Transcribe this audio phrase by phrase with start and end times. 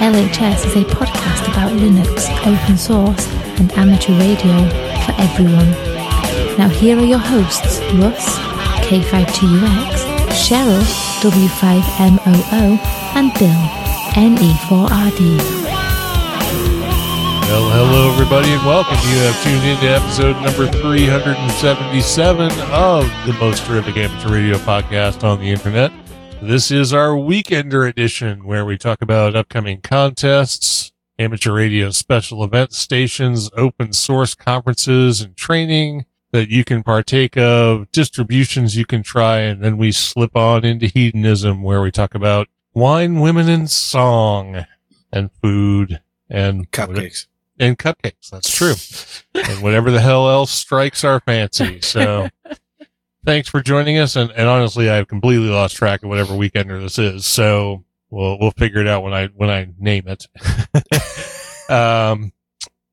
[0.00, 3.26] LHS is a podcast about Linux, open source,
[3.58, 4.52] and amateur radio
[5.04, 5.70] for everyone.
[6.58, 8.36] Now, here are your hosts Russ,
[8.86, 10.82] K5TUX, Cheryl,
[11.22, 12.78] W5MOO,
[13.16, 13.62] and Bill,
[14.14, 15.38] NE4RD.
[17.48, 18.96] Well, hello, everybody, and welcome.
[19.08, 25.22] You have tuned in to episode number 377 of the most terrific amateur radio podcast
[25.24, 25.92] on the internet.
[26.46, 32.74] This is our Weekender edition where we talk about upcoming contests, amateur radio special event
[32.74, 39.38] stations, open source conferences and training that you can partake of, distributions you can try,
[39.38, 44.66] and then we slip on into hedonism where we talk about wine, women, and song
[45.10, 47.26] and food and Cupcakes.
[47.58, 48.28] and cupcakes.
[48.30, 48.74] That's true.
[49.48, 51.80] and whatever the hell else strikes our fancy.
[51.80, 52.28] So
[53.24, 54.16] thanks for joining us.
[54.16, 57.26] And, and honestly, I've completely lost track of whatever weekender this is.
[57.26, 60.26] So we'll, we'll figure it out when I, when I name it.
[61.70, 62.32] um,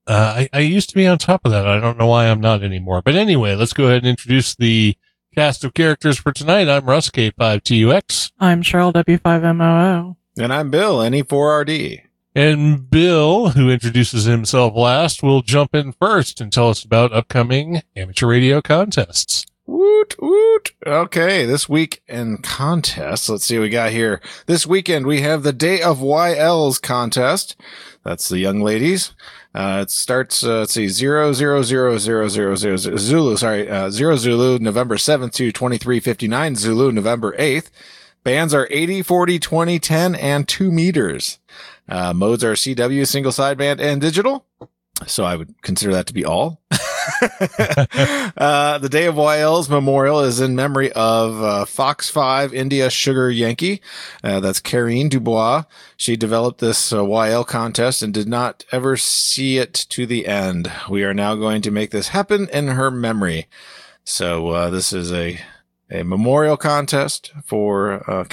[0.08, 1.68] uh, I, I used to be on top of that.
[1.68, 3.02] I don't know why I'm not anymore.
[3.02, 4.98] But anyway, let's go ahead and introduce the
[5.36, 6.68] cast of characters for tonight.
[6.68, 8.32] I'm Russ K5TUX.
[8.40, 10.16] I'm Cheryl W5MOO.
[10.38, 12.04] And I'm Bill, NE4RD.
[12.34, 17.82] And Bill, who introduces himself last, will jump in first and tell us about upcoming
[17.96, 19.46] amateur radio contests.
[19.72, 20.74] Woot, woot.
[20.86, 24.20] Okay, this week in contests, let's see what we got here.
[24.46, 27.56] This weekend, we have the Day of YL's contest.
[28.04, 29.14] That's the young ladies.
[29.56, 33.70] Uh, it starts, uh, let's see, zero, zero, zero, zero, zero, zero, zero, Zulu, sorry,
[33.70, 37.70] uh, zero Zulu, November 7th to 2359 Zulu, November 8th.
[38.26, 41.40] Bands are 80, 40, 20, 10, and 2 meters.
[41.88, 44.46] Uh, modes are CW, single sideband, and digital.
[45.08, 46.61] So I would consider that to be all.
[48.38, 53.30] uh, the Day of YL's memorial is in memory of uh, Fox 5 India Sugar
[53.30, 53.82] Yankee.
[54.24, 55.66] Uh, that's Karine Dubois.
[55.96, 60.72] She developed this uh, YL contest and did not ever see it to the end.
[60.90, 63.48] We are now going to make this happen in her memory.
[64.04, 65.40] So uh, this is a
[65.92, 68.24] a memorial contest for uh,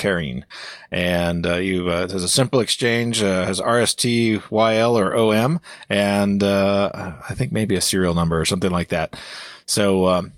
[0.91, 6.43] and uh, you uh, there's a simple exchange uh, has RST YL or OM, and
[6.43, 6.91] uh,
[7.29, 9.19] I think maybe a serial number or something like that.
[9.67, 10.33] So um,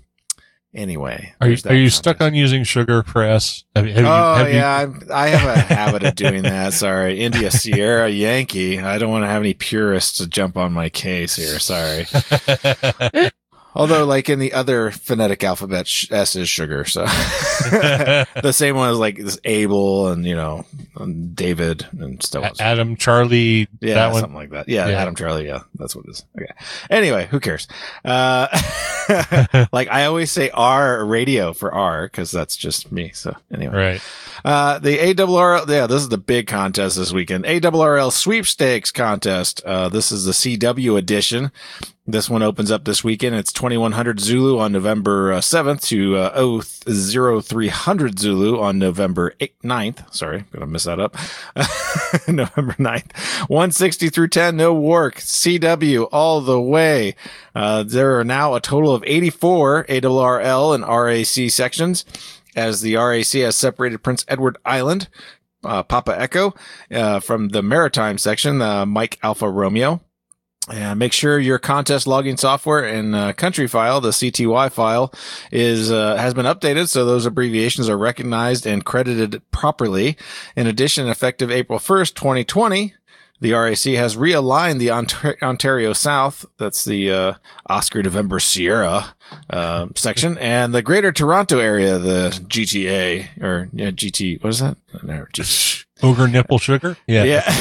[0.73, 1.97] anyway, Are you, are you contest.
[1.97, 5.59] stuck on using sugar press Have, have oh you, have yeah, I'm, I have a
[5.73, 6.73] habit of doing that.
[6.73, 8.79] Sorry, India Sierra Yankee.
[8.79, 11.59] I don't want to have any purists to jump on my case here.
[11.59, 12.07] Sorry.
[13.73, 16.83] Although, like in the other phonetic alphabet, S is sugar.
[16.85, 20.65] So the same one as like this Abel and you know
[20.97, 22.59] and David and stuff.
[22.59, 24.21] Adam, Charlie, Yeah, that one.
[24.21, 24.67] something like that.
[24.67, 24.97] Yeah, Yeah.
[25.01, 25.45] Adam Charlie.
[25.47, 26.25] Yeah, that's what it is.
[26.37, 26.51] Okay.
[26.89, 27.67] Anyway, who cares?
[28.03, 28.47] Uh,
[29.71, 33.11] like I always say R radio for R because that's just me.
[33.13, 34.01] So anyway, Right.
[34.45, 37.45] uh, the ARRL, yeah, this is the big contest this weekend.
[37.45, 39.61] ARRL sweepstakes contest.
[39.65, 41.51] Uh, this is the CW edition.
[42.07, 43.35] This one opens up this weekend.
[43.35, 46.61] It's 2100 Zulu on November uh, 7th to uh,
[47.41, 50.13] 00300 Zulu on November 8th, 9th.
[50.13, 51.15] Sorry, I'm gonna mess that up.
[52.27, 53.15] November 9th.
[53.49, 55.15] 160 through 10, no work.
[55.17, 57.15] CW all the way.
[57.53, 62.05] Uh, there are now a total of 84 ARRL and RAC sections
[62.55, 65.07] as the RAC has separated Prince Edward Island,
[65.63, 66.53] uh, Papa Echo,
[66.91, 70.01] uh, from the maritime section, uh, Mike Alpha Romeo.
[70.69, 75.11] And make sure your contest logging software and uh, country file, the CTY file,
[75.51, 80.17] is uh, has been updated, so those abbreviations are recognized and credited properly.
[80.55, 82.93] In addition, effective April first, 2020,
[83.41, 87.33] the RAC has realigned the Ont- Ontario South, that's the uh,
[87.67, 89.15] Oscar November Sierra
[89.49, 94.41] uh, section, and the Greater Toronto area, the GTA or yeah, GT.
[94.43, 94.77] What is that?
[95.03, 95.25] No,
[96.03, 96.97] Ogre nipple sugar?
[97.05, 97.23] Yeah.
[97.23, 97.41] yeah.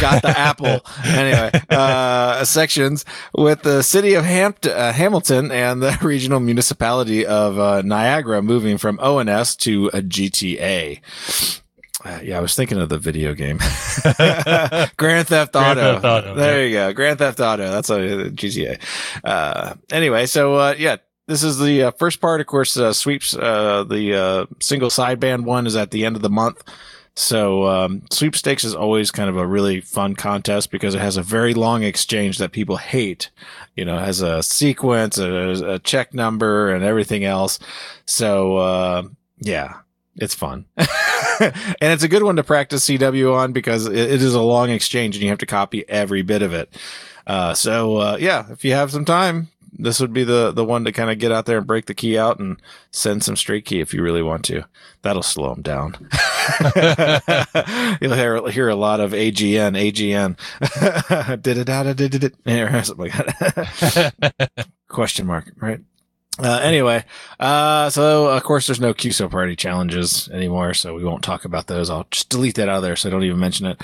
[0.00, 0.80] Got the apple.
[1.04, 3.04] Anyway, uh, sections
[3.34, 8.76] with the city of Hampt- uh, Hamilton and the regional municipality of uh, Niagara moving
[8.76, 11.00] from ONS to a GTA.
[12.04, 13.56] Uh, yeah, I was thinking of the video game.
[14.98, 15.74] Grand Theft Auto.
[15.74, 16.92] Grand Theft Auto, There you go.
[16.92, 17.70] Grand Theft Auto.
[17.70, 18.78] That's a GTA.
[19.24, 20.96] Uh, anyway, so, uh, yeah,
[21.28, 22.42] this is the uh, first part.
[22.42, 26.20] Of course, uh, sweeps, uh, the, uh, single sideband one is at the end of
[26.22, 26.62] the month.
[27.16, 31.22] So um, sweepstakes is always kind of a really fun contest because it has a
[31.22, 33.30] very long exchange that people hate.
[33.76, 37.60] You know, it has a sequence, a, a check number, and everything else.
[38.04, 39.02] So uh,
[39.38, 39.74] yeah,
[40.16, 40.66] it's fun.
[41.40, 44.70] and it's a good one to practice CW on because it, it is a long
[44.70, 46.74] exchange and you have to copy every bit of it.
[47.26, 49.48] Uh, so uh, yeah, if you have some time,
[49.78, 51.94] this would be the the one to kind of get out there and break the
[51.94, 52.60] key out and
[52.90, 54.64] send some straight key if you really want to.
[55.02, 55.96] That'll slow them down.
[58.00, 60.38] You'll hear hear a lot of AGN, AGN.
[64.88, 65.80] Question mark, right?
[66.42, 67.04] Uh, anyway,
[67.38, 71.68] uh, so of course there's no QSO party challenges anymore, so we won't talk about
[71.68, 71.88] those.
[71.88, 73.80] I'll just delete that out of there so don't even mention it.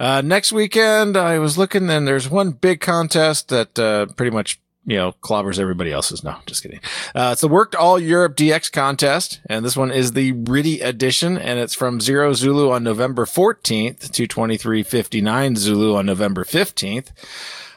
[0.00, 4.58] Uh, next weekend I was looking and there's one big contest that, uh, pretty much
[4.84, 6.24] you know, clobbers everybody else's.
[6.24, 6.80] No, just kidding.
[7.14, 11.38] Uh, it's the Worked All Europe DX contest, and this one is the RTTY edition,
[11.38, 17.10] and it's from Zero Zulu on November 14th to 2359 Zulu on November 15th.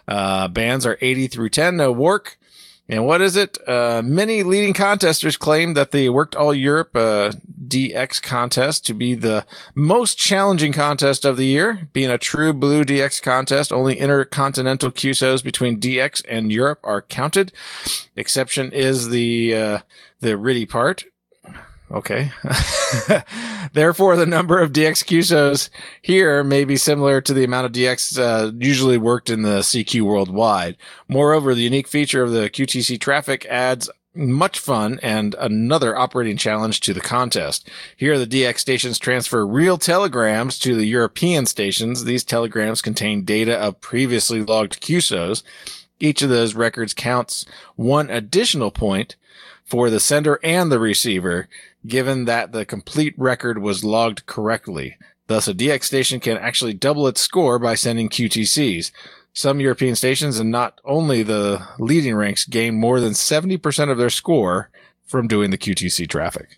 [0.07, 2.38] Uh, bands are 80 through 10, no work.
[2.87, 3.57] And what is it?
[3.67, 7.31] Uh, many leading contesters claim that the Worked All Europe uh,
[7.67, 11.87] DX contest to be the most challenging contest of the year.
[11.93, 17.51] Being a true blue DX contest, only intercontinental QSOs between DX and Europe are counted.
[18.15, 19.79] Exception is the uh,
[20.19, 21.05] the RTTY part.
[21.91, 22.31] Okay.
[23.73, 25.69] Therefore, the number of DX QSOs
[26.01, 30.01] here may be similar to the amount of DX uh, usually worked in the CQ
[30.01, 30.77] worldwide.
[31.07, 36.79] Moreover, the unique feature of the QTC traffic adds much fun and another operating challenge
[36.79, 37.69] to the contest.
[37.97, 42.05] Here, the DX stations transfer real telegrams to the European stations.
[42.05, 45.43] These telegrams contain data of previously logged QSOs.
[45.99, 47.45] Each of those records counts
[47.75, 49.15] one additional point
[49.65, 51.47] for the sender and the receiver,
[51.87, 54.97] given that the complete record was logged correctly.
[55.27, 58.91] Thus, a DX station can actually double its score by sending QTCs.
[59.33, 64.09] Some European stations and not only the leading ranks gain more than 70% of their
[64.09, 64.69] score
[65.05, 66.57] from doing the QTC traffic.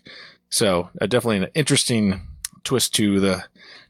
[0.50, 2.20] So uh, definitely an interesting
[2.64, 3.44] twist to the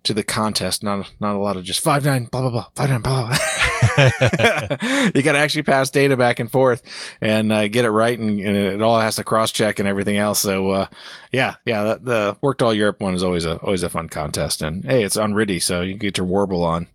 [0.05, 0.83] to the contest.
[0.83, 3.29] Not not a lot of just five nine blah blah blah five nine blah.
[3.29, 3.39] blah.
[5.15, 6.83] you got to actually pass data back and forth
[7.21, 10.17] and uh, get it right, and, and, it all has to cross check and everything
[10.17, 10.41] else.
[10.41, 10.87] So uh,
[11.33, 14.63] yeah, yeah, the, the, worked all Europe one is always a always a fun contest,
[14.63, 16.87] and hey, it's on RTTY, so you get your warble on.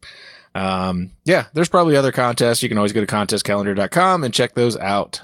[0.55, 2.63] Um, yeah, there's probably other contests.
[2.63, 5.21] You can always go to contestcalendar.com and check those out.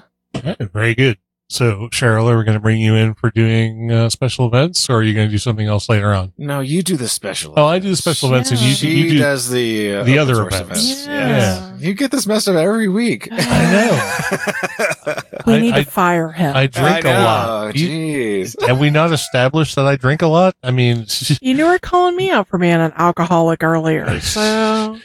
[0.72, 1.18] Very good.
[1.52, 4.98] So, Cheryl, are we going to bring you in for doing uh, special events, or
[4.98, 6.32] are you going to do something else later on?
[6.38, 7.54] No, you do the special.
[7.56, 10.16] Oh, I do the special events, and you, she you do does the uh, the
[10.16, 11.06] other source events.
[11.08, 11.28] Yeah.
[11.28, 11.76] Yeah.
[11.78, 13.28] You get this messed up every week.
[13.32, 15.16] I know.
[15.46, 16.54] We I- need I- to fire him.
[16.54, 17.74] I drink I a know, lot.
[17.74, 18.54] Jeez.
[18.68, 20.54] have we not established that I drink a lot?
[20.62, 21.06] I mean,
[21.40, 24.98] you knew were calling me out for being an alcoholic earlier, so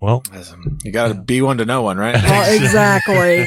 [0.00, 0.22] well,
[0.82, 2.14] You got to be one to know one, right?
[2.14, 3.46] well, exactly.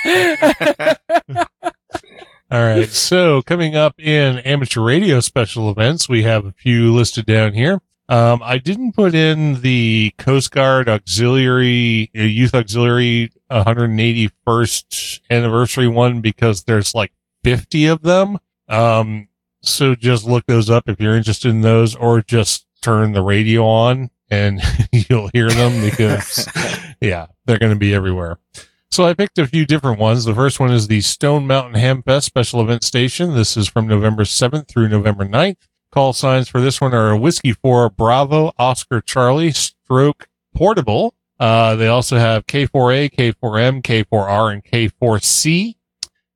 [2.54, 2.88] All right.
[2.94, 7.82] So coming up in amateur radio special events, we have a few listed down here.
[8.08, 16.22] Um, I didn't put in the Coast Guard Auxiliary uh, Youth Auxiliary 181st anniversary one
[16.22, 17.12] because there's like
[17.44, 18.38] 50 of them.
[18.70, 19.30] Um,
[19.62, 23.66] so just look those up if you're interested in those, or just turn the radio
[23.66, 26.48] on and you'll hear them because
[27.02, 28.38] yeah, they're going to be everywhere.
[28.94, 30.24] So I picked a few different ones.
[30.24, 33.34] The first one is the Stone Mountain Hamfest special event station.
[33.34, 35.68] This is from November 7th through November 9th.
[35.92, 41.16] Call signs for this one are Whiskey 4 Bravo, Oscar Charlie, Stroke Portable.
[41.40, 45.74] Uh, they also have K4A, K4M, K4R, and K4C.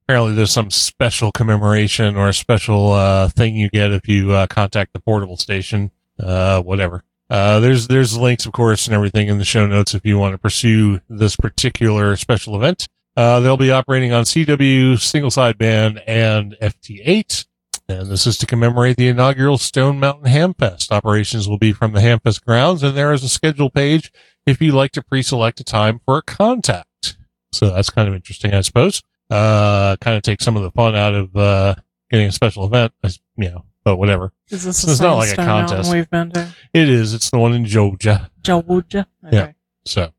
[0.06, 4.48] Apparently there's some special commemoration or a special, uh, thing you get if you, uh,
[4.48, 5.92] contact the portable station.
[6.20, 7.04] Uh, whatever.
[7.30, 10.34] Uh, there's there's links, of course, and everything in the show notes if you want
[10.34, 12.88] to pursue this particular special event.
[13.16, 17.46] Uh, they'll be operating on CW single sideband and FT8,
[17.90, 20.92] and this is to commemorate the inaugural Stone Mountain Hamfest.
[20.92, 24.12] Operations will be from the Hamfest grounds, and there is a schedule page
[24.46, 27.18] if you'd like to pre-select a time for a contact.
[27.52, 29.02] So that's kind of interesting, I suppose.
[29.30, 31.76] Uh, kind of take some of the fun out of uh,
[32.10, 32.94] getting a special event,
[33.36, 34.34] you know, but whatever.
[34.50, 35.94] Is this So it's not like a contest.
[35.94, 36.54] we've been to?
[36.74, 37.14] It is.
[37.14, 38.30] It's the one in Georgia.
[38.42, 39.08] Georgia?
[39.32, 39.54] Yeah.
[39.86, 40.12] So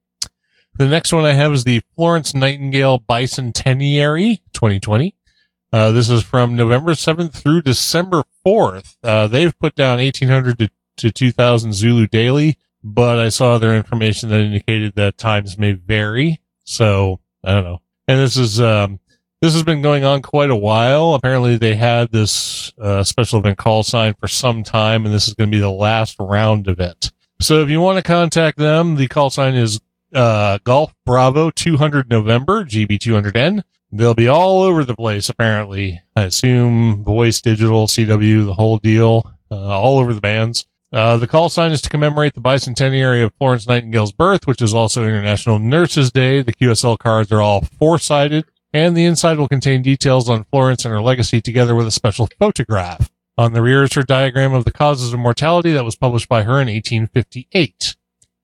[0.79, 5.15] the next one I have is the Florence Nightingale Bicentenary 2020.
[5.71, 8.97] Uh, this is from November 7th through December 4th.
[9.03, 14.31] Uh, they've put down 1800 to, to 2000 Zulu daily, but I saw their information
[14.31, 16.41] that indicated that times may vary.
[16.65, 17.83] So I don't know.
[18.07, 18.99] And this is, um,
[19.41, 21.15] This has been going on quite a while.
[21.15, 25.35] Apparently, they had this uh, special event call sign for some time, and this is
[25.35, 27.13] going to be the last round of it.
[27.41, 29.81] So, if you want to contact them, the call sign is
[30.13, 33.63] uh, Golf Bravo 200 November, GB200N.
[33.93, 36.03] They'll be all over the place, apparently.
[36.17, 40.67] I assume voice, digital, CW, the whole deal, uh, all over the bands.
[40.93, 44.75] Uh, the call sign is to commemorate the bicentenary of Florence Nightingale's birth, which is
[44.75, 46.43] also International Nurses Day.
[46.43, 50.85] The QSL cards are all four sided, and the inside will contain details on Florence
[50.85, 53.11] and her legacy together with a special photograph.
[53.37, 56.43] On the rear is her diagram of the causes of mortality that was published by
[56.43, 57.97] her in 1858.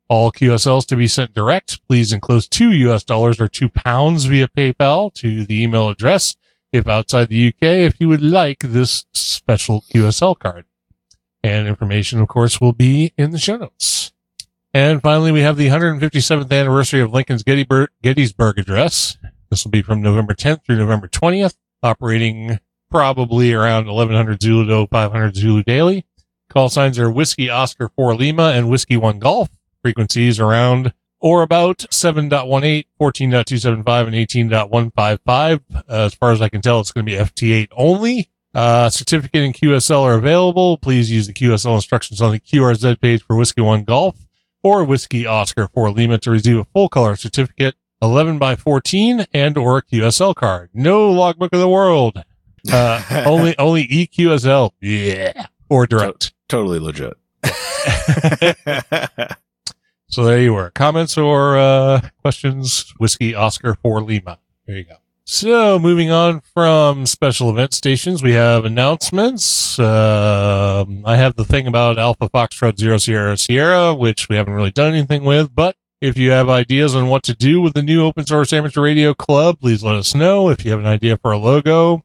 [0.08, 1.84] All QSLs to be sent direct.
[1.88, 6.36] Please enclose two US dollars or two pounds via PayPal to the email address
[6.72, 10.64] if outside the UK if you would like this special QSL card.
[11.42, 14.12] And information, of course, will be in the show notes.
[14.72, 19.18] And finally, we have the 157th anniversary of Lincoln's Gettysburg Address.
[19.54, 22.58] This will be from November 10th through November 20th, operating
[22.90, 26.04] probably around 1100 Zulu to 500 Zulu daily.
[26.50, 29.50] Call signs are Whiskey Oscar 4 Lima and Whiskey 1 Golf.
[29.80, 35.60] Frequencies around or about 7.18, 14.275, and 18.155.
[35.72, 38.30] Uh, as far as I can tell, it's going to be FT8 only.
[38.52, 40.78] Uh, certificate and QSL are available.
[40.78, 44.16] Please use the QSL instructions on the QRZ page for Whiskey One Golf
[44.64, 49.56] or Whiskey Oscar 4 Lima to receive a full color certificate 11 by 14 and
[49.56, 50.70] or a QSL card.
[50.74, 52.22] No logbook of the world.
[52.70, 54.70] Uh, only, only EQSL.
[54.80, 55.46] Yeah.
[55.68, 56.32] Or direct.
[56.48, 57.14] Totally legit.
[60.08, 60.70] so there you were.
[60.70, 62.92] Comments or, uh, questions?
[62.98, 64.38] Whiskey Oscar for Lima.
[64.66, 64.96] There you go.
[65.26, 69.78] So moving on from special event stations, we have announcements.
[69.78, 74.70] Uh, I have the thing about Alpha Foxtrot Zero Sierra Sierra, which we haven't really
[74.70, 78.04] done anything with, but if you have ideas on what to do with the new
[78.04, 80.50] open source amateur radio club, please let us know.
[80.50, 82.04] If you have an idea for a logo,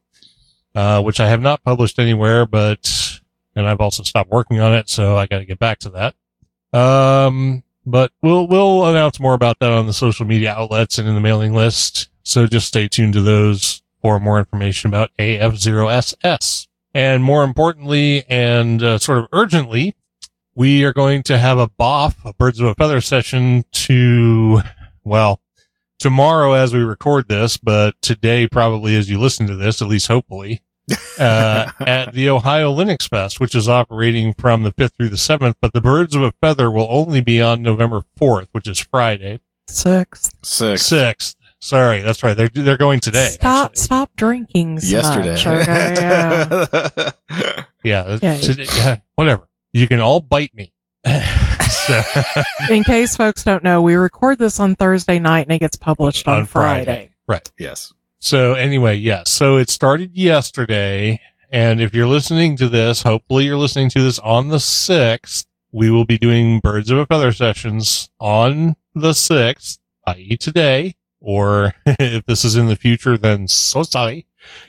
[0.74, 3.20] uh, which I have not published anywhere, but,
[3.58, 6.79] and I've also stopped working on it, so I got to get back to that.
[6.79, 11.13] Um, but we'll, we'll announce more about that on the social media outlets and in
[11.13, 12.08] the mailing list.
[12.24, 16.68] So just stay tuned to those for more information about AF0SS.
[16.94, 19.96] And more importantly, and uh, sort of urgently,
[20.60, 24.60] we are going to have a BOF, a Birds of a Feather session to,
[25.06, 25.39] well,
[26.00, 30.08] tomorrow as we record this, but today probably as you listen to this, at least
[30.10, 30.62] hopefully,
[31.18, 35.54] uh, at the Ohio Linux Fest, which is operating from the 5th through the 7th,
[35.62, 39.39] but the Birds of a Feather will only be on November 4th, which is Friday.
[39.70, 40.34] Sixth.
[40.44, 40.84] Six.
[40.89, 41.36] 6th.
[41.62, 42.36] Sorry, that's right.
[42.36, 43.28] They're they're going today.
[43.32, 43.82] Stop actually.
[43.84, 45.30] stop drinking so Yesterday.
[45.32, 45.94] much, okay?
[45.96, 47.12] Yeah.
[47.84, 48.38] Yeah, Yeah.
[48.38, 49.48] today- yeah, whatever.
[49.74, 50.74] You can all bite me.
[51.70, 52.02] So-
[52.72, 56.28] In case folks don't know, we record this on Thursday night and it gets published
[56.28, 57.12] on, On Friday.
[57.28, 57.44] Friday.
[57.60, 57.94] yes.
[58.20, 59.30] So anyway, yes.
[59.30, 61.22] So it started yesterday.
[61.52, 65.46] And if you're listening to this, hopefully you're listening to this on the 6th.
[65.72, 70.38] We will be doing Birds of a Feather sessions on the 6th, i.e.
[70.38, 70.96] today.
[71.22, 74.26] Or if this is in the future, then so sorry.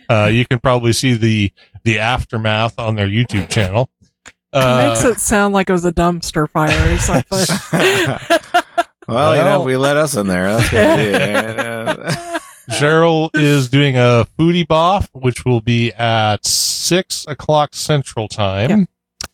[0.08, 1.52] Uh, you can probably see the,
[1.84, 3.90] the aftermath on their YouTube channel.
[4.52, 7.56] It makes Uh, it sound like it was a dumpster fire or something.
[9.08, 10.56] Well, you know, we let us in there.
[10.56, 12.74] That's what we.
[12.76, 18.84] Cheryl is doing a foodie boff, which will be at six o'clock central time Yeah.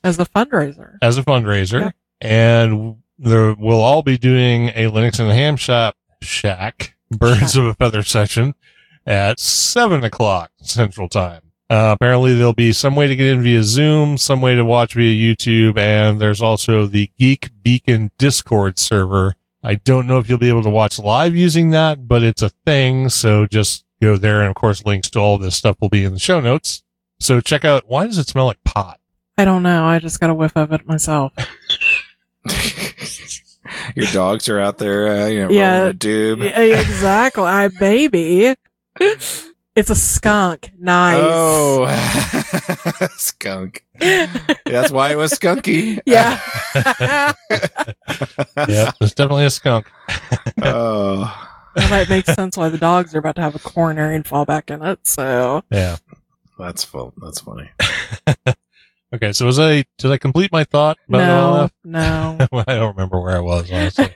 [0.02, 0.96] As a fundraiser.
[1.02, 1.80] as a fundraiser.
[1.80, 1.90] Yeah.
[2.22, 7.74] And there, we'll all be doing a Linux and Ham Shop Shack Birds of a
[7.74, 8.54] Feather session
[9.04, 11.42] at seven o'clock central time.
[11.68, 14.94] Uh, apparently there'll be some way to get in via Zoom, some way to watch
[14.94, 19.34] via YouTube, and there's also the Geek Beacon Discord server.
[19.64, 22.50] I don't know if you'll be able to watch live using that, but it's a
[22.64, 23.08] thing.
[23.08, 24.40] So just go there.
[24.42, 26.84] And of course, links to all this stuff will be in the show notes.
[27.18, 29.00] So check out, why does it smell like pot?
[29.36, 29.84] I don't know.
[29.84, 31.32] I just got a whiff of it myself.
[33.96, 35.78] Your dogs are out there, uh, you know, Yeah.
[35.78, 36.38] rolling a tube.
[36.40, 37.42] Yeah, exactly.
[37.44, 38.54] I baby.
[39.76, 40.72] It's a skunk.
[40.78, 41.20] Nice.
[41.22, 41.86] Oh,
[43.18, 43.84] skunk.
[44.00, 46.00] That's why it was skunky.
[46.06, 46.40] Yeah.
[48.68, 49.90] Yeah, there's definitely a skunk.
[50.62, 51.16] oh,
[51.76, 54.44] Well, that makes sense why the dogs are about to have a corner and fall
[54.46, 55.06] back in it.
[55.06, 55.96] So Yeah.
[56.58, 57.12] that's full.
[57.22, 57.68] That's funny.
[59.14, 59.32] Okay.
[59.32, 60.96] So was I, did I complete my thought?
[61.08, 62.46] about no, no.
[62.66, 64.10] I don't remember where I was, honestly.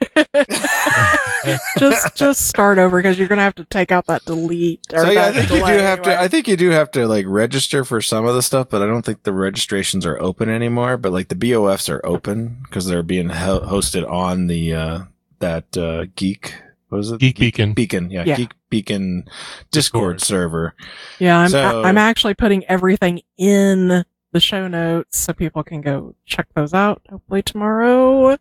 [1.78, 4.80] just just start over because you're gonna have to take out that delete.
[4.92, 6.20] Or So yeah, I think you do delay have to.
[6.20, 8.86] I think you do have to like register for some of the stuff, but I
[8.86, 10.96] don't think the registrations are open anymore.
[10.96, 14.98] But like the BOFs are open because they're being ho- hosted on the uh,
[15.38, 16.54] that uh, geek
[16.90, 17.20] what is it?
[17.20, 17.72] Geek Beacon.
[17.72, 18.36] Beacon, yeah, Yeah.
[18.36, 19.24] Geek Beacon
[19.70, 20.20] Discord, Discord.
[20.20, 20.74] server.
[21.20, 26.14] Yeah, I'm So- I'm actually putting everything in the show notes so people can go
[26.26, 27.00] check those out.
[27.08, 28.36] Hopefully tomorrow.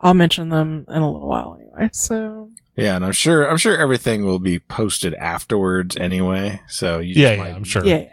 [0.00, 1.90] I'll mention them in a little while anyway.
[1.92, 6.60] So Yeah, and I'm sure I'm sure everything will be posted afterwards anyway.
[6.68, 7.84] So you Yeah, just yeah, might- I'm sure.
[7.84, 8.04] yeah,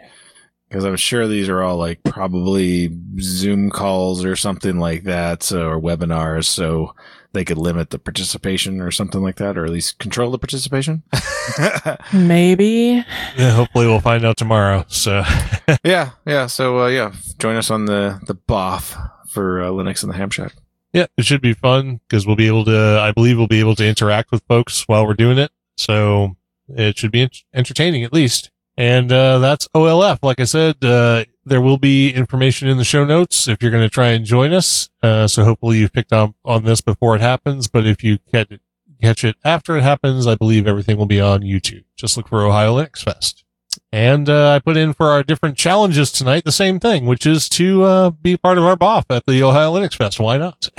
[0.68, 5.68] because I'm sure these are all like probably Zoom calls or something like that, so,
[5.68, 6.94] or webinars, so
[7.32, 11.02] they could limit the participation or something like that, or at least control the participation.
[12.12, 13.04] maybe.
[13.36, 14.84] Yeah, hopefully we'll find out tomorrow.
[14.88, 15.22] So
[15.84, 16.46] yeah, yeah.
[16.46, 18.96] So uh, yeah, join us on the the BOF
[19.28, 20.52] for uh, Linux and the Ham Shack.
[20.92, 23.74] Yeah, it should be fun because we'll be able to, I believe we'll be able
[23.76, 25.50] to interact with folks while we're doing it.
[25.76, 26.36] So
[26.68, 28.50] it should be ent- entertaining at least.
[28.76, 30.20] And, uh, that's OLF.
[30.22, 33.82] Like I said, uh, there will be information in the show notes if you're going
[33.82, 34.88] to try and join us.
[35.02, 37.66] Uh, so hopefully you've picked up on this before it happens.
[37.66, 38.60] But if you catch it,
[39.02, 41.84] catch it after it happens, I believe everything will be on YouTube.
[41.96, 43.44] Just look for Ohio Linux Fest.
[43.92, 47.48] And uh, I put in for our different challenges tonight the same thing, which is
[47.50, 50.20] to uh, be part of our BOF at the Ohio Linux Fest.
[50.20, 50.68] Why not?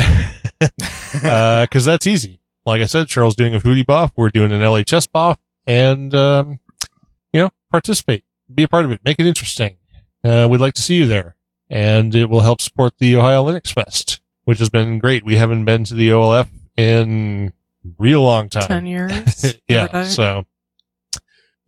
[1.11, 2.39] Because that's easy.
[2.65, 4.11] Like I said, Cheryl's doing a foodie BOF.
[4.15, 5.39] We're doing an LHS BOF.
[5.65, 6.59] And, um,
[7.33, 8.23] you know, participate.
[8.53, 9.01] Be a part of it.
[9.03, 9.77] Make it interesting.
[10.23, 11.35] Uh, we'd like to see you there.
[11.69, 15.23] And it will help support the Ohio Linux Fest, which has been great.
[15.23, 17.53] We haven't been to the OLF in
[17.97, 18.67] real long time.
[18.67, 19.55] Ten years.
[19.67, 20.03] yeah.
[20.03, 20.45] So,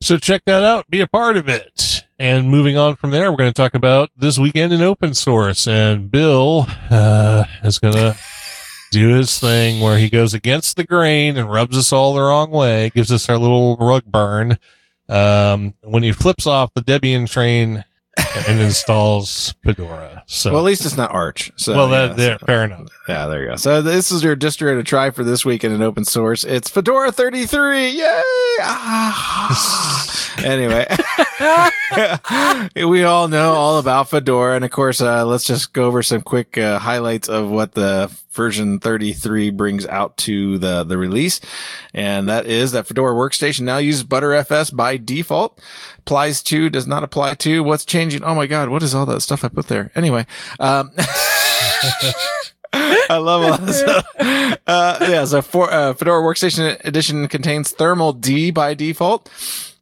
[0.01, 0.89] so check that out.
[0.89, 2.05] Be a part of it.
[2.19, 5.67] And moving on from there, we're going to talk about this weekend in open source.
[5.67, 8.17] And Bill uh, is going to
[8.91, 12.51] do his thing where he goes against the grain and rubs us all the wrong
[12.51, 14.57] way, gives us our little rug burn.
[15.07, 17.85] Um, when he flips off the Debian train
[18.47, 20.23] and installs Fedora.
[20.27, 21.51] So, well, at least it's not Arch.
[21.55, 22.87] So well, yeah, that, there, so- fair enough.
[23.07, 23.55] Yeah, there you go.
[23.55, 26.43] So this is your distro to try for this week in an open source.
[26.43, 27.89] It's Fedora 33.
[27.91, 28.21] Yay!
[28.61, 30.31] Ah.
[30.43, 30.87] anyway,
[32.87, 36.21] we all know all about Fedora, and of course, uh, let's just go over some
[36.21, 41.39] quick uh, highlights of what the version 33 brings out to the the release,
[41.93, 45.59] and that is that Fedora Workstation now uses Btrfs by default.
[45.99, 47.63] Applies to does not apply to.
[47.63, 48.23] What's changing?
[48.23, 49.91] Oh my God, what is all that stuff I put there?
[49.95, 50.25] Anyway,
[50.59, 50.91] um,
[52.73, 53.83] I love all this.
[54.67, 58.21] Uh, yeah, so for, uh, Fedora Workstation Edition contains thermald
[58.53, 59.29] by default.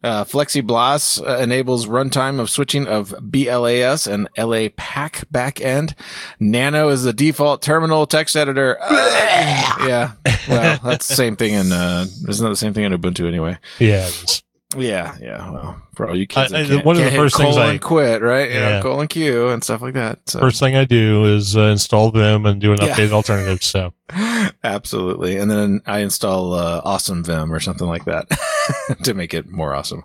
[0.01, 5.93] Uh, FlexiBLAS uh, enables runtime of switching of BLAS and LAPACK backend.
[6.39, 8.77] Nano is the default terminal text editor.
[8.81, 10.13] yeah,
[10.47, 13.57] well, that's the same thing in, uh, isn't that the same thing in Ubuntu anyway?
[13.77, 14.05] Yeah.
[14.07, 14.43] it is.
[14.77, 15.49] Yeah, yeah.
[15.51, 17.55] Well, for all you kids, I- I- can't, one of the can't hit first things
[17.55, 18.51] colon I- quit, right?
[18.51, 18.81] Yeah, Yeah.
[18.83, 20.19] colon Q and stuff like that.
[20.29, 20.39] So.
[20.39, 22.89] First thing I do is uh, install Vim and do an Yeah.
[22.95, 23.63] updated alternative.
[23.63, 23.93] So,
[24.63, 25.38] Absolutely.
[25.38, 28.27] And then I install uh, Awesome Vim or something like that
[29.03, 30.03] to make it more awesome.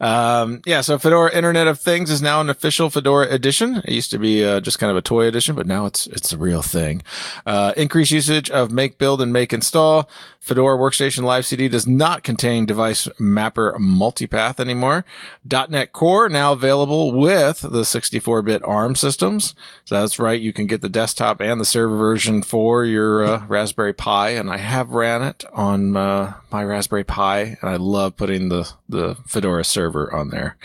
[0.00, 3.76] Um, yeah, so Fedora Internet of Things is now an official Fedora edition.
[3.84, 6.32] It used to be uh, just kind of a toy edition, but now it's it's
[6.32, 7.02] a real thing.
[7.46, 10.08] Uh, increased usage of make build and make install.
[10.40, 15.04] Fedora Workstation Live CD does not contain device mapper multipath anymore.
[15.44, 19.54] .NET Core now available with the 64-bit ARM systems.
[19.84, 20.40] So that's right.
[20.40, 24.50] You can get the desktop and the server version for your uh, Raspberry Pi, and
[24.50, 29.16] I have ran it on uh, my Raspberry Pi, and I love putting the the
[29.26, 30.56] Fedora server on there.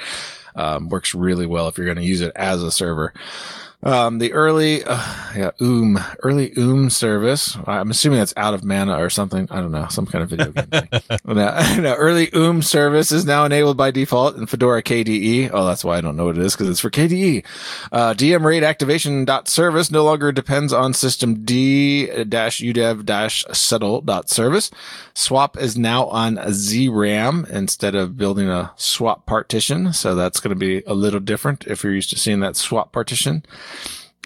[0.55, 3.13] Um, works really well if you're going to use it as a server.
[3.85, 4.99] Um, the early, uh,
[5.35, 7.55] yeah, OOM, early OOM service.
[7.67, 9.47] I'm assuming that's out of mana or something.
[9.51, 10.89] I don't know, some kind of video game thing.
[11.25, 15.51] now, now, early OOM service is now enabled by default in Fedora KDE.
[15.53, 17.45] Oh, that's why I don't know what it is because it's for KDE.
[17.91, 23.45] Uh, DM RAID activation dot service no longer depends on system D dash UDEV dash
[23.51, 24.71] settle dot service.
[25.13, 29.93] Swap is now on ZRAM instead of building a swap partition.
[29.93, 32.91] So that's going to be a little different if you're used to seeing that swap
[32.91, 33.43] partition.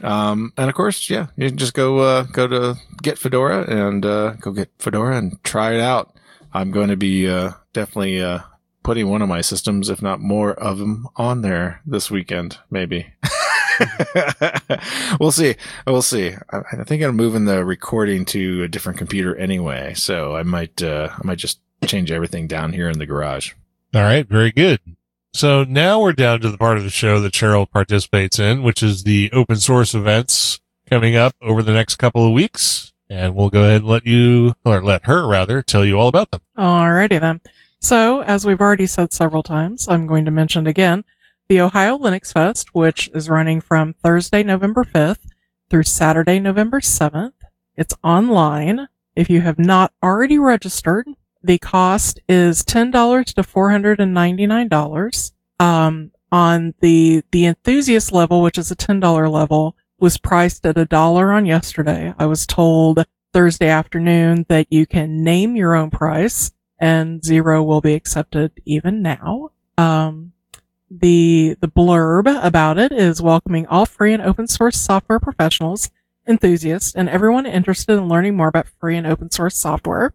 [0.02, 4.06] Um, and of course, yeah, you can just go, uh, go to get Fedora and,
[4.06, 6.16] uh, go get Fedora and try it out.
[6.54, 8.40] I'm going to be, uh, definitely, uh,
[8.84, 13.14] putting one of my systems, if not more of them on there this weekend, maybe.
[15.20, 15.56] we'll see.
[15.86, 16.34] We'll see.
[16.52, 20.82] I, I think I'm moving the recording to a different computer anyway, so I might,
[20.82, 23.54] uh, I might just change everything down here in the garage.
[23.94, 24.80] all right, very good.
[25.34, 28.82] So now we're down to the part of the show that Cheryl participates in, which
[28.82, 32.94] is the open source events coming up over the next couple of weeks.
[33.10, 36.32] And we'll go ahead and let you, or let her rather, tell you all about
[36.32, 36.42] them.
[36.58, 37.42] Alrighty then.
[37.80, 41.06] So, as we've already said several times, I'm going to mention again
[41.48, 45.26] the Ohio Linux Fest, which is running from Thursday, November 5th
[45.70, 47.34] through Saturday, November 7th.
[47.76, 48.88] It's online.
[49.16, 51.08] If you have not already registered,
[51.44, 55.32] the cost is $10 to $499.
[55.60, 60.86] Um, on the, the enthusiast level, which is a $10 level, was priced at a
[60.86, 62.14] dollar on yesterday.
[62.18, 67.82] I was told Thursday afternoon that you can name your own price and zero will
[67.82, 69.52] be accepted even now.
[69.78, 70.32] Um,
[70.90, 75.92] the, the blurb about it is welcoming all free and open source software professionals,
[76.28, 80.14] enthusiasts, and everyone interested in learning more about free and open source software.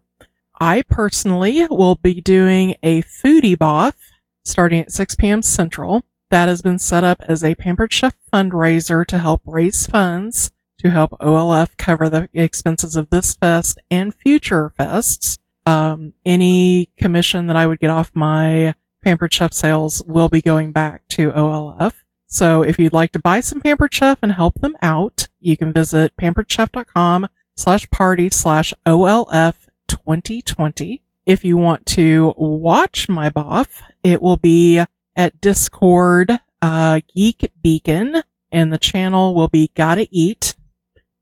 [0.65, 3.99] I personally will be doing a foodie bath
[4.43, 5.43] starting at 6 p.m.
[5.43, 6.03] Central.
[6.31, 10.49] That has been set up as a Pampered Chef fundraiser to help raise funds
[10.79, 15.37] to help OLF cover the expenses of this fest and future fests.
[15.67, 18.73] Um, any commission that I would get off my
[19.03, 21.93] Pampered Chef sales will be going back to OLF.
[22.25, 25.71] So if you'd like to buy some Pampered Chef and help them out, you can
[25.71, 29.53] visit pamperedchef.com slash party slash OLF
[29.87, 31.01] 2020.
[31.25, 34.83] If you want to watch my boff, it will be
[35.15, 38.21] at Discord, uh, Geek Beacon,
[38.51, 40.55] and the channel will be Gotta Eat.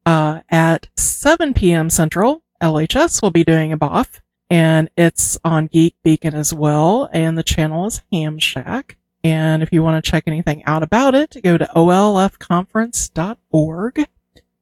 [0.05, 1.89] Uh, at 7 p.m.
[1.89, 7.37] Central, LHS will be doing a boff, and it's on Geek Beacon as well, and
[7.37, 8.97] the channel is Ham Shack.
[9.23, 14.05] And if you want to check anything out about it, go to olfconference.org.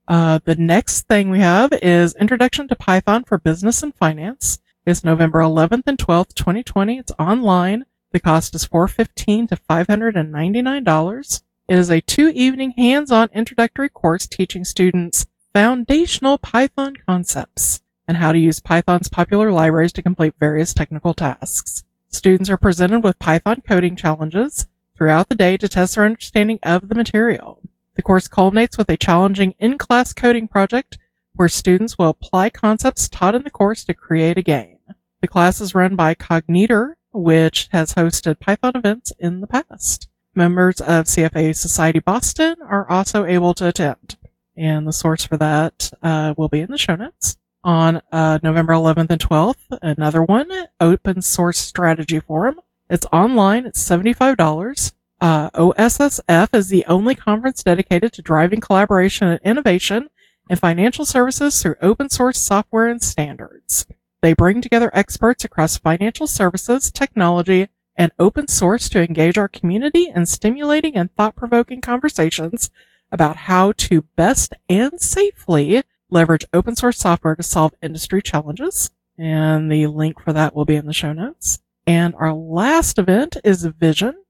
[0.08, 4.60] Uh, the next thing we have is Introduction to Python for Business and Finance.
[4.86, 6.98] It's November 11th and 12th, 2020.
[6.98, 7.86] It's online.
[8.12, 11.42] The cost is 415 to $599.
[11.68, 18.32] It is a two evening hands-on introductory course teaching students foundational Python concepts and how
[18.32, 21.84] to use Python's popular libraries to complete various technical tasks.
[22.10, 26.90] Students are presented with Python coding challenges throughout the day to test their understanding of
[26.90, 27.62] the material.
[27.96, 30.98] The course culminates with a challenging in-class coding project
[31.36, 34.78] where students will apply concepts taught in the course to create a game.
[35.22, 40.08] The class is run by Cognitir, which has hosted Python events in the past.
[40.34, 44.18] Members of CFA Society Boston are also able to attend,
[44.56, 47.38] and the source for that uh, will be in the show notes.
[47.64, 50.50] On uh, November 11th and 12th, another one,
[50.80, 52.60] Open Source Strategy Forum.
[52.90, 53.66] It's online.
[53.66, 54.94] It's $75.
[55.22, 60.10] Uh, OSSF is the only conference dedicated to driving collaboration and innovation
[60.50, 63.86] in financial services through open source software and standards.
[64.22, 70.12] They bring together experts across financial services, technology, and open source to engage our community
[70.14, 72.72] in stimulating and thought-provoking conversations
[73.12, 78.90] about how to best and safely leverage open source software to solve industry challenges.
[79.20, 81.60] And the link for that will be in the show notes.
[81.86, 84.21] And our last event is Vision.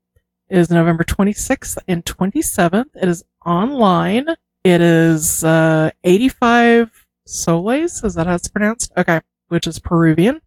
[0.51, 2.87] Is November 26th and 27th.
[3.01, 4.27] It is online.
[4.65, 8.03] It is uh, 85 soles.
[8.03, 8.91] Is that how it's pronounced?
[8.97, 9.21] Okay.
[9.47, 10.41] Which is Peruvian,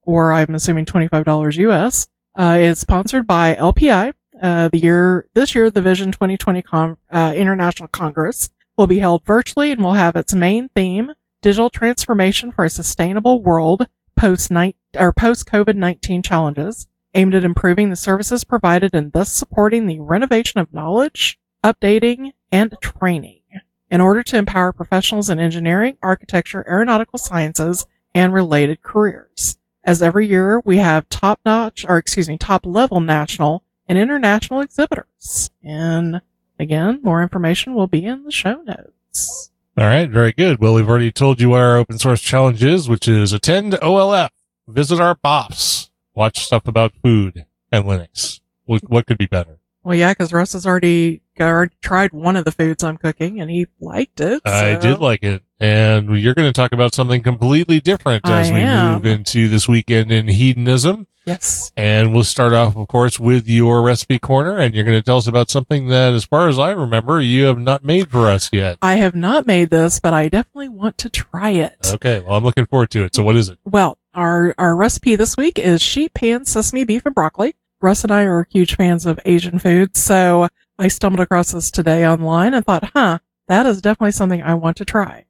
[0.00, 2.08] or I'm assuming $25 US.
[2.34, 4.14] Uh, it's sponsored by LPI.
[4.40, 9.26] Uh, the year, this year, the Vision 2020 Con- uh, International Congress will be held
[9.26, 14.50] virtually and will have its main theme, digital transformation for a sustainable world post
[14.96, 20.60] or post COVID-19 challenges aimed at improving the services provided and thus supporting the renovation
[20.60, 23.40] of knowledge, updating, and training
[23.90, 29.56] in order to empower professionals in engineering, architecture, aeronautical sciences, and related careers.
[29.82, 34.60] As every year, we have top notch, or excuse me, top level national and international
[34.60, 35.50] exhibitors.
[35.64, 36.20] And
[36.58, 39.50] again, more information will be in the show notes.
[39.76, 40.60] All right, very good.
[40.60, 44.30] Well, we've already told you what our open source challenge is, which is attend OLF,
[44.68, 45.89] visit our BOFs,
[46.20, 48.40] watch stuff about food and Linux.
[48.66, 49.58] What, what could be better?
[49.82, 53.50] Well, yeah, because Russ has already, already tried one of the foods I'm cooking and
[53.50, 54.42] he liked it.
[54.44, 55.42] I did like it.
[55.58, 58.96] And you're going to talk about something completely different I as we am.
[58.96, 61.06] move into this weekend in hedonism.
[61.24, 61.72] Yes.
[61.74, 64.58] And we'll start off, of course, with your recipe corner.
[64.58, 67.44] And you're going to tell us about something that, as far as I remember, you
[67.44, 68.78] have not made for us yet.
[68.82, 71.92] I have not made this, but I definitely want to try it.
[71.94, 72.20] Okay.
[72.20, 73.14] Well, I'm looking forward to it.
[73.14, 73.58] So what is it?
[73.64, 77.54] Well, our, our recipe this week is sheet pan, sesame, beef, and broccoli.
[77.80, 82.06] Russ and I are huge fans of Asian food, so I stumbled across this today
[82.06, 83.18] online and thought, huh,
[83.48, 85.24] that is definitely something I want to try.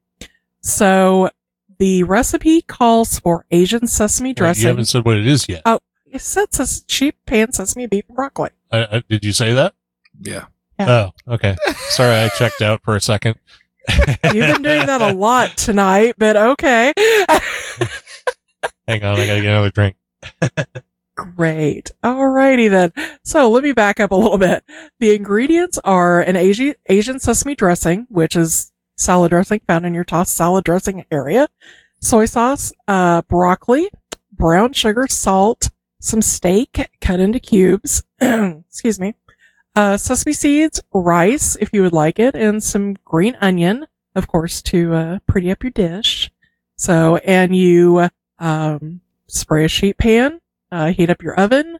[0.60, 1.30] So
[1.78, 4.62] the recipe calls for Asian sesame dressing.
[4.62, 5.62] You haven't said what it is yet.
[5.64, 8.50] Oh, it says ses- sheep pan, sesame, beef, and broccoli.
[8.70, 9.74] Uh, uh, did you say that?
[10.20, 10.46] Yeah.
[10.78, 11.10] Yeah.
[11.26, 11.56] Oh, okay.
[11.90, 13.36] Sorry, I checked out for a second.
[14.24, 16.92] You've been doing that a lot tonight, but okay.
[18.90, 19.96] Hang on, I gotta get another drink.
[21.14, 21.92] Great.
[22.02, 22.92] Alrighty then.
[23.22, 24.64] So let me back up a little bit.
[24.98, 30.02] The ingredients are an Asian, Asian sesame dressing, which is salad dressing found in your
[30.02, 31.46] tossed salad dressing area,
[32.00, 33.90] soy sauce, uh, broccoli,
[34.32, 38.02] brown sugar, salt, some steak cut into cubes.
[38.20, 39.14] Excuse me.
[39.76, 44.60] Uh, sesame seeds, rice, if you would like it, and some green onion, of course,
[44.62, 46.28] to uh, pretty up your dish.
[46.74, 48.08] So, and you
[48.40, 50.40] um, spray a sheet pan,
[50.72, 51.78] uh, heat up your oven,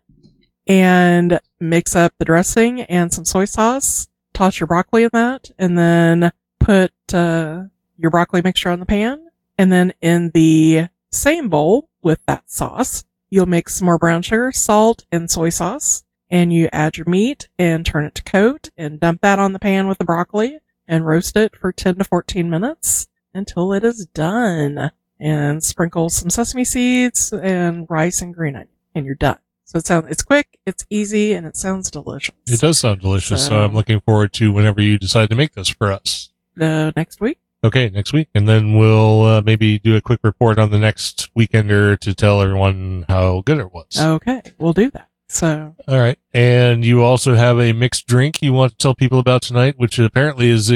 [0.67, 4.09] and mix up the dressing and some soy sauce.
[4.33, 7.65] Toss your broccoli in that, and then put uh,
[7.99, 9.27] your broccoli mixture on the pan.
[9.59, 14.53] And then in the same bowl with that sauce, you'll mix some more brown sugar,
[14.53, 16.05] salt, and soy sauce.
[16.31, 19.59] And you add your meat and turn it to coat and dump that on the
[19.59, 24.07] pan with the broccoli and roast it for 10 to 14 minutes until it is
[24.07, 24.93] done.
[25.21, 29.39] And sprinkle some sesame seeds and rice and green onion and you're done.
[29.65, 32.35] So it sounds, it's quick, it's easy, and it sounds delicious.
[32.47, 33.43] It does sound delicious.
[33.45, 36.31] So, So- I'm looking forward to whenever you decide to make this for us.
[36.61, 37.39] Uh, next week?
[37.63, 38.29] Okay, next week.
[38.35, 42.41] And then we'll uh, maybe do a quick report on the next weekender to tell
[42.43, 44.01] everyone how good it was.
[44.01, 45.09] Okay, we'll do that.
[45.29, 46.19] So, All right.
[46.35, 49.97] And you also have a mixed drink you want to tell people about tonight, which
[50.01, 50.71] apparently is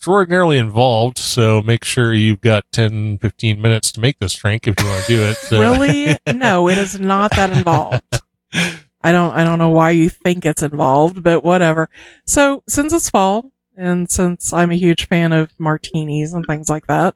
[0.00, 1.18] extraordinarily involved.
[1.18, 5.04] So make sure you've got 10, 15 minutes to make this drink if you want
[5.04, 5.36] to do it.
[5.36, 6.16] So- really?
[6.34, 8.02] no, it is not that involved.
[9.02, 11.90] I don't, I don't know why you think it's involved, but whatever.
[12.24, 16.86] So since it's fall and since I'm a huge fan of martinis and things like
[16.86, 17.14] that,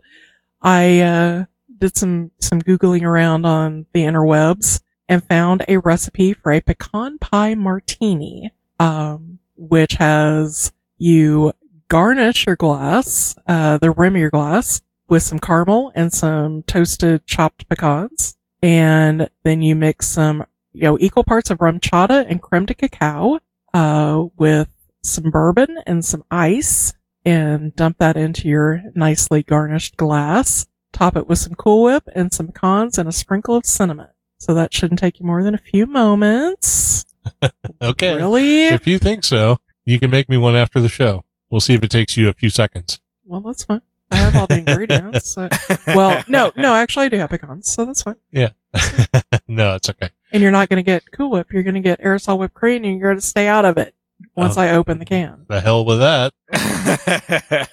[0.61, 1.45] I, uh,
[1.79, 7.17] did some, some Googling around on the interwebs and found a recipe for a pecan
[7.19, 11.55] pie martini, um, which has you
[11.95, 17.25] garnish your glass, uh, the rim of your glass with some caramel and some toasted
[17.25, 18.37] chopped pecans.
[18.61, 23.39] And then you mix some, you know, equal parts of RumChata and creme de cacao,
[23.73, 24.67] uh, with
[25.05, 30.67] some bourbon and some ice and dump that into your nicely garnished glass.
[30.93, 34.09] Top it with some Cool Whip and some pecans and a sprinkle of cinnamon.
[34.41, 37.05] So that shouldn't take you more than a few moments.
[37.81, 38.17] okay.
[38.17, 38.65] Really?
[38.65, 41.23] If you think so, you can make me one after the show.
[41.55, 42.99] We'll see if it takes you a few seconds.
[43.25, 43.81] Well, that's fine.
[44.11, 45.31] I have all the ingredients.
[45.31, 45.49] so-
[45.87, 48.17] well, no, no, actually I do have pecans, so that's fine.
[48.33, 48.49] Yeah.
[49.47, 50.11] no, it's okay.
[50.33, 51.53] And you're not going to get Cool Whip.
[51.53, 53.95] You're going to get aerosol whipped cream and you're going to stay out of it
[54.35, 54.63] once Oh.
[54.63, 55.47] I open the can.
[55.49, 56.33] The hell with that.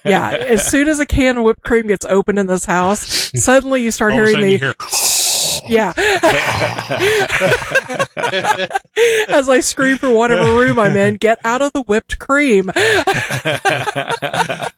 [0.04, 0.30] Yeah.
[0.30, 3.90] As soon as a can of whipped cream gets opened in this house, suddenly you
[3.90, 4.74] start All hearing sudden the, you hear,
[5.68, 5.92] yeah.
[9.28, 12.66] As I scream for whatever room I'm in, get out of the whipped cream.
[12.66, 14.72] that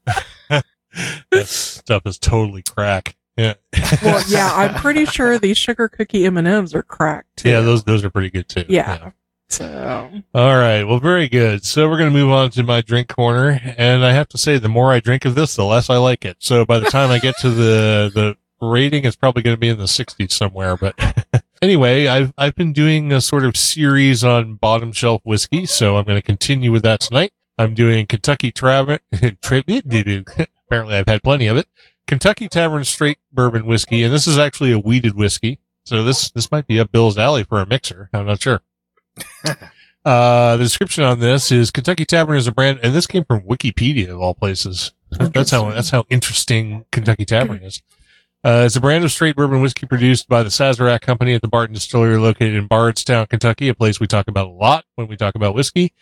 [1.45, 3.17] stuff is totally crack.
[3.37, 3.55] Yeah.
[4.03, 7.39] Well, yeah, I'm pretty sure these sugar cookie M&Ms are cracked.
[7.39, 7.51] Too.
[7.51, 8.65] Yeah, those those are pretty good too.
[8.69, 9.11] Yeah.
[9.49, 10.85] So, All right.
[10.85, 11.65] Well, very good.
[11.65, 14.59] So we're going to move on to my drink corner, and I have to say,
[14.59, 16.37] the more I drink of this, the less I like it.
[16.41, 18.37] So by the time I get to the the
[18.71, 20.77] rating, is probably going to be in the 60s somewhere.
[20.77, 20.95] But
[21.63, 26.05] anyway, I've I've been doing a sort of series on bottom shelf whiskey, so I'm
[26.05, 27.33] going to continue with that tonight.
[27.59, 28.99] I'm doing Kentucky Tavern.
[29.13, 31.69] Apparently, I've had plenty of it.
[32.07, 35.61] Kentucky Tavern Straight Bourbon Whiskey, and this is actually a wheated whiskey.
[35.87, 38.11] So this this might be up Bill's alley for a mixer.
[38.13, 38.63] I'm not sure.
[40.05, 43.41] Uh, the description on this is Kentucky Tavern is a brand, and this came from
[43.41, 44.93] Wikipedia of all places.
[45.11, 47.81] That's how that's how interesting Kentucky Tavern is.
[48.45, 51.49] Uh, it's a brand of straight bourbon whiskey produced by the Sazerac Company at the
[51.49, 55.17] Barton Distillery, located in Bardstown, Kentucky, a place we talk about a lot when we
[55.17, 55.95] talk about whiskey.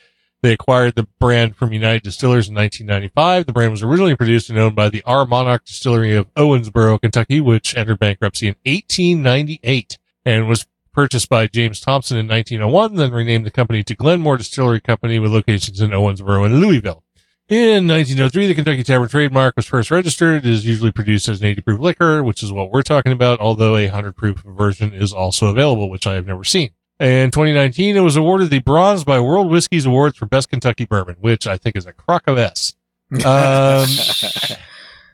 [0.43, 3.47] They acquired the brand from United Distillers in 1995.
[3.47, 7.41] The brand was originally produced and owned by the R Monarch Distillery of Owensboro, Kentucky,
[7.41, 13.47] which entered bankruptcy in 1898 and was purchased by James Thompson in 1901, then renamed
[13.47, 17.05] the company to Glenmore Distillery Company with locations in Owensboro and Louisville.
[17.53, 20.47] In 1903, the Kentucky Tavern trademark was first registered.
[20.47, 23.41] It is usually produced as an 80 proof liquor, which is what we're talking about,
[23.41, 26.71] although a 100 proof version is also available, which I have never seen.
[26.99, 31.17] In 2019, it was awarded the bronze by World Whiskies Awards for Best Kentucky Bourbon,
[31.21, 32.73] which I think is a crock of S.
[33.13, 33.19] Um,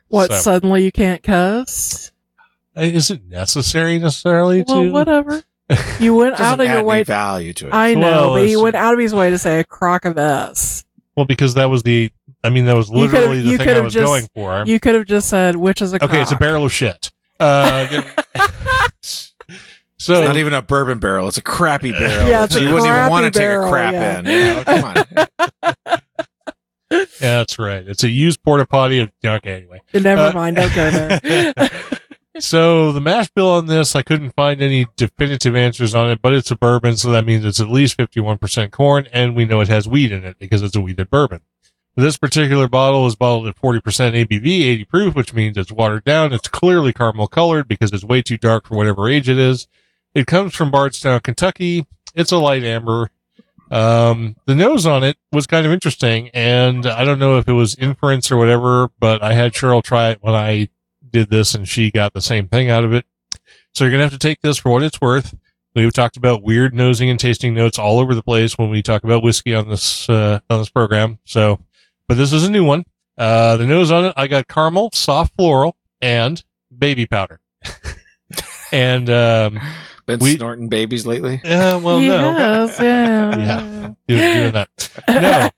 [0.07, 2.13] what, So- suddenly you can't cuss?
[2.77, 4.91] Is it necessary necessarily Well, to?
[4.93, 5.43] whatever.
[5.99, 7.03] You went out of add your way.
[7.03, 7.73] value to it.
[7.73, 10.17] I know, Well, but he went out of his way to say a crock of
[10.17, 10.85] S.
[11.17, 12.11] Well, because that was the,
[12.43, 14.63] I mean, that was You literally the you thing I could've was just- going for.
[14.65, 17.11] You could have just said, which is a okay, it's a barrel of shit.
[17.39, 17.87] Uh,
[19.01, 19.31] so
[19.97, 21.27] It's not even a bourbon barrel.
[21.27, 22.27] It's a crappy barrel.
[22.27, 24.19] Yeah, it's so a you wouldn't even want to take a crap yeah.
[24.19, 24.25] in.
[24.25, 24.63] You know?
[24.63, 25.75] Come on.
[26.91, 27.87] yeah, that's right.
[27.87, 28.99] It's a used porta potty.
[28.99, 29.81] Of okay, anyway.
[29.93, 31.69] Never Uh, mind, don't go there.
[32.39, 36.33] so the mash bill on this, I couldn't find any definitive answers on it, but
[36.33, 39.67] it's a bourbon, so that means it's at least 51% corn, and we know it
[39.67, 41.41] has wheat in it because it's a wheated bourbon.
[41.99, 46.31] This particular bottle is bottled at 40% ABV, 80 proof, which means it's watered down.
[46.31, 49.67] It's clearly caramel colored because it's way too dark for whatever age it is.
[50.13, 51.85] It comes from Bardstown, Kentucky.
[52.15, 53.11] It's a light amber.
[53.69, 57.53] Um, the nose on it was kind of interesting, and I don't know if it
[57.53, 60.69] was inference or whatever, but I had Cheryl try it when I
[61.09, 63.05] did this, and she got the same thing out of it.
[63.73, 65.35] So you're gonna have to take this for what it's worth.
[65.75, 69.03] We've talked about weird nosing and tasting notes all over the place when we talk
[69.03, 71.19] about whiskey on this uh, on this program.
[71.25, 71.59] So,
[72.09, 72.83] but this is a new one.
[73.17, 76.43] Uh, the nose on it, I got caramel, soft floral, and
[76.75, 77.39] baby powder.
[78.71, 79.59] and um,
[80.05, 81.39] Been We- snorting babies lately.
[81.43, 83.37] yeah, well, no, yes, yeah.
[84.07, 84.17] Yeah.
[84.17, 84.89] doing, doing that.
[85.07, 85.49] No,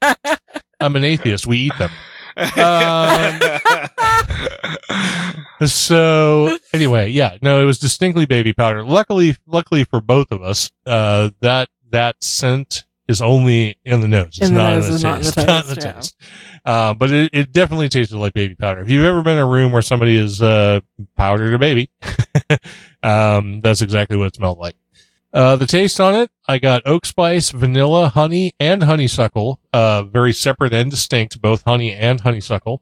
[0.79, 1.47] I'm an atheist.
[1.47, 1.91] We eat them.
[2.37, 3.39] Um,
[5.67, 8.83] So anyway, yeah, no, it was distinctly baby powder.
[8.83, 14.37] Luckily, luckily for both of us, uh, that that scent is only in the nose.
[14.39, 15.47] It's the not, nose in the is not in the taste.
[15.47, 15.91] Not in the taste, yeah.
[15.93, 16.15] taste.
[16.65, 18.81] Uh, but it, it definitely tasted like baby powder.
[18.81, 20.79] If you've ever been in a room where somebody is uh,
[21.15, 21.91] powdered a baby,
[23.03, 24.75] um, that's exactly what it smelled like.
[25.33, 29.59] Uh, the taste on it, I got oak spice, vanilla, honey, and honeysuckle.
[29.71, 32.81] Uh, very separate and distinct, both honey and honeysuckle.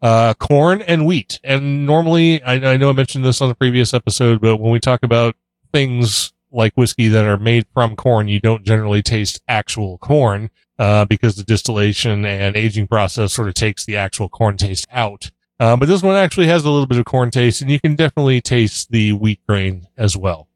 [0.00, 1.40] Uh, corn and wheat.
[1.42, 4.80] And normally, I, I know I mentioned this on the previous episode, but when we
[4.80, 5.36] talk about
[5.72, 11.04] things like whiskey that are made from corn, you don't generally taste actual corn, uh,
[11.04, 15.30] because the distillation and aging process sort of takes the actual corn taste out.
[15.58, 17.94] Uh, but this one actually has a little bit of corn taste, and you can
[17.94, 20.48] definitely taste the wheat grain as well.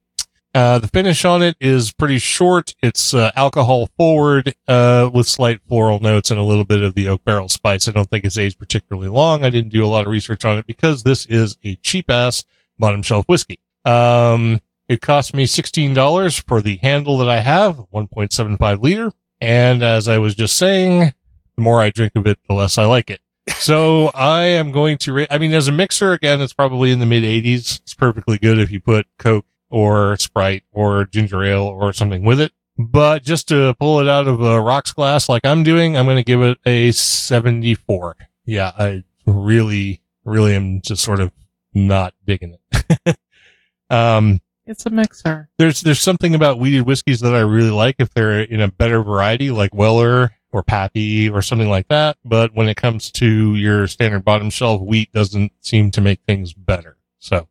[0.55, 2.75] Uh, the finish on it is pretty short.
[2.81, 7.09] It's uh, alcohol forward uh, with slight floral notes and a little bit of the
[7.09, 7.89] oak barrel spice.
[7.89, 9.45] I don't think it's aged particularly long.
[9.45, 12.45] I didn't do a lot of research on it because this is a cheap ass
[12.79, 13.59] bottom shelf whiskey.
[13.85, 19.13] Um, it cost me $16 for the handle that I have, 1.75 liter.
[19.41, 21.13] And as I was just saying,
[21.57, 23.21] the more I drink of it, the less I like it.
[23.59, 26.99] So I am going to rate, I mean, as a mixer, again, it's probably in
[26.99, 27.81] the mid 80s.
[27.81, 32.41] It's perfectly good if you put Coke or Sprite or ginger ale or something with
[32.41, 32.53] it.
[32.77, 36.17] But just to pull it out of a rocks glass like I'm doing, I'm going
[36.17, 38.17] to give it a 74.
[38.45, 41.31] Yeah, I really, really am just sort of
[41.73, 43.17] not digging it.
[43.91, 45.49] um, It's a mixer.
[45.59, 49.03] there's there's something about wheated whiskeys that I really like if they're in a better
[49.03, 52.17] variety, like Weller or Pappy or something like that.
[52.25, 56.55] But when it comes to your standard bottom shelf, wheat doesn't seem to make things
[56.55, 56.97] better.
[57.19, 57.49] So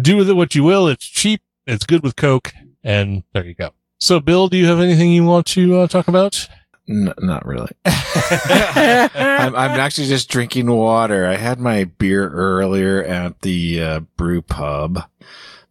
[0.00, 0.88] do with it what you will.
[0.88, 1.40] It's cheap.
[1.66, 2.52] It's good with Coke,
[2.82, 3.70] and there you go.
[3.98, 6.46] So, Bill, do you have anything you want to uh, talk about?
[6.86, 7.70] N- not really.
[7.86, 11.26] I'm, I'm actually just drinking water.
[11.26, 15.04] I had my beer earlier at the uh, brew pub,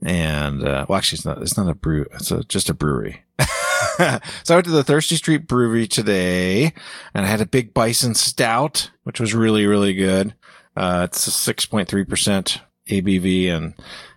[0.06, 1.42] and uh, well, actually, it's not.
[1.42, 2.06] It's not a brew.
[2.13, 3.24] It's a, just a brewery.
[3.39, 6.74] so I went to the Thirsty Street Brewery today,
[7.13, 10.34] and I had a big Bison Stout, which was really really good.
[10.76, 13.74] Uh, it's a six point three percent ABV and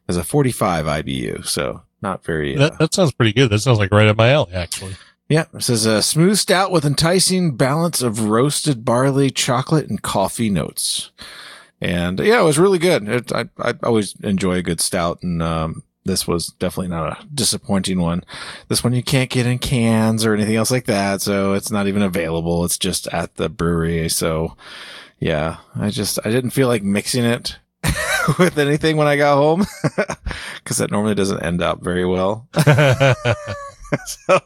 [0.09, 2.57] has a forty five IBU, so not very.
[2.57, 3.51] Uh, That, that sounds pretty good.
[3.51, 4.97] That sounds like right up my alley, actually.
[5.29, 10.51] yeah, it says a smooth stout with enticing balance of roasted barley, chocolate, and coffee
[10.51, 11.11] notes.
[11.81, 13.09] And yeah, it was really good.
[13.09, 17.27] It, I I always enjoy a good stout, and um, this was definitely not a
[17.35, 18.25] disappointing one.
[18.69, 21.87] This one you can't get in cans or anything else like that, so it's not
[21.87, 22.65] even available.
[22.65, 24.09] It's just at the brewery.
[24.09, 24.57] So
[25.19, 27.59] yeah, I just I didn't feel like mixing it
[28.39, 29.67] with anything when I got home
[30.57, 32.49] because that normally doesn't end up very well
[34.07, 34.41] so,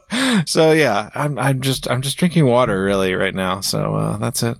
[0.45, 3.61] so yeah, I'm I'm just I'm just drinking water really right now.
[3.61, 4.57] So uh, that's it.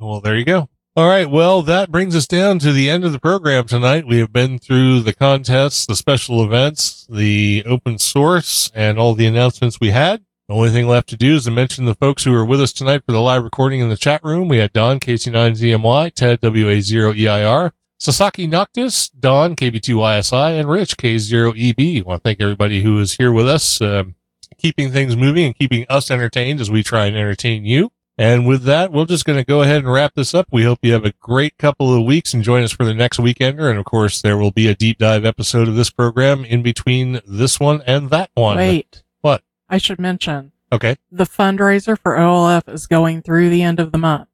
[0.00, 0.68] Well, there you go.
[0.94, 1.30] All right.
[1.30, 4.06] Well, that brings us down to the end of the program tonight.
[4.06, 9.24] We have been through the contests, the special events, the open source, and all the
[9.24, 10.22] announcements we had.
[10.48, 12.74] The only thing left to do is to mention the folks who were with us
[12.74, 14.48] tonight for the live recording in the chat room.
[14.48, 22.00] We had Don, KC9ZMY, Ted, WA0EIR, Sasaki Noctis, Don, KB2YSI, and Rich, K0EB.
[22.00, 24.14] I want to thank everybody who is here with us, um,
[24.58, 27.92] keeping things moving and keeping us entertained as we try and entertain you.
[28.18, 30.46] And with that, we're just going to go ahead and wrap this up.
[30.52, 33.18] We hope you have a great couple of weeks and join us for the next
[33.18, 33.70] weekender.
[33.70, 37.20] And of course, there will be a deep dive episode of this program in between
[37.26, 38.58] this one and that one.
[38.58, 39.02] Wait.
[39.22, 39.42] What?
[39.68, 40.96] I should mention Okay.
[41.10, 44.28] the fundraiser for OLF is going through the end of the month.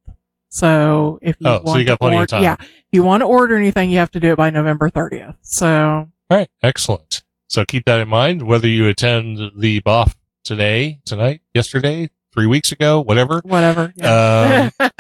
[0.49, 2.43] So if you Oh, so want you got to plenty of order, time.
[2.43, 5.37] yeah, if you want to order anything, you have to do it by November 30th.
[5.43, 6.49] So All right.
[6.63, 7.23] Excellent.
[7.49, 12.73] So keep that in mind, whether you attend the BOF today, tonight, yesterday, three weeks
[12.73, 13.41] ago, whatever.
[13.45, 13.93] Whatever.
[13.97, 14.71] Yeah.
[14.79, 14.91] Um,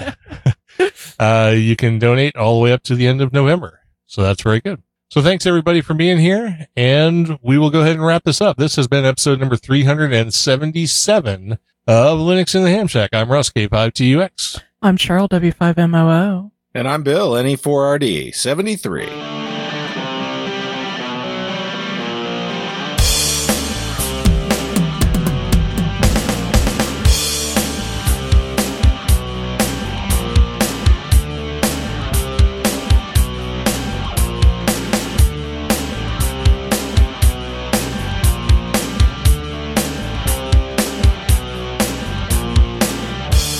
[1.18, 3.80] uh, you can donate all the way up to the end of November.
[4.06, 4.82] So that's very good.
[5.10, 8.58] So thanks everybody for being here and we will go ahead and wrap this up.
[8.58, 11.52] This has been episode number 377
[11.86, 13.14] of Linux in the Ham Shack.
[13.14, 14.60] I'm Russ K5TUX.
[14.82, 16.50] I'm Cheryl W5MOO.
[16.74, 19.47] And I'm Bill, NE4RD73.